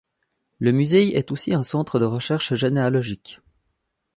Le 0.57 0.71
musée 0.71 1.15
est 1.15 1.29
aussi 1.31 1.53
un 1.53 1.61
centre 1.61 1.99
de 1.99 2.05
recherche 2.05 2.55
généalogique. 2.55 3.39